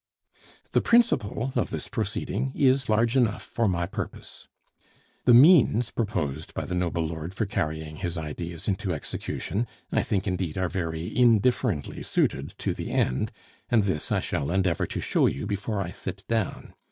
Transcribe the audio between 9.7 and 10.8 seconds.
I think indeed are